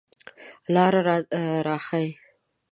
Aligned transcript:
لار 0.73 0.93
را 1.65 1.77
ښایئ 1.85 2.09